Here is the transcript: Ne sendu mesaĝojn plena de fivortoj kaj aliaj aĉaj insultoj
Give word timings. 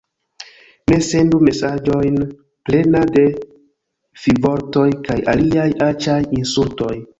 Ne 0.91 0.95
sendu 1.07 1.41
mesaĝojn 1.49 2.17
plena 2.71 3.03
de 3.19 3.27
fivortoj 4.25 4.89
kaj 5.07 5.21
aliaj 5.37 5.71
aĉaj 5.93 6.21
insultoj 6.43 6.95